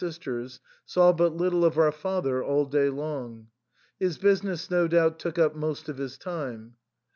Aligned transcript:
sisters, 0.03 0.59
saw 0.83 1.11
but 1.13 1.31
little 1.37 1.63
of 1.63 1.77
our 1.77 1.91
father 1.91 2.43
all 2.43 2.65
day 2.65 2.89
long. 2.89 3.45
His 3.99 4.17
business 4.17 4.71
no 4.71 4.87
doubt 4.87 5.19
took 5.19 5.37
up 5.37 5.55
most 5.55 5.87
of 5.87 5.97
his 5.99 6.17
time. 6.17 6.73